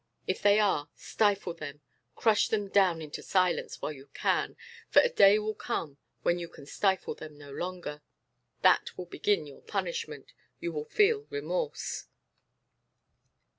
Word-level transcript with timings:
If 0.25 0.41
they 0.41 0.59
are, 0.59 0.89
stifle 0.95 1.53
them, 1.53 1.81
crush 2.15 2.47
them 2.47 2.69
down 2.69 3.03
into 3.03 3.21
silence 3.21 3.83
while 3.83 3.91
you 3.91 4.07
can; 4.15 4.57
for 4.89 4.99
a 4.99 5.09
day 5.09 5.37
will 5.37 5.53
come 5.53 5.99
when 6.23 6.39
you 6.39 6.49
can 6.49 6.65
stifle 6.65 7.13
them 7.13 7.37
no 7.37 7.51
longer. 7.51 8.01
That 8.63 8.97
will 8.97 9.05
begin 9.05 9.45
your 9.45 9.61
punishment. 9.61 10.33
You 10.59 10.71
will 10.73 10.85
feel 10.85 11.27
remorse." 11.29 12.05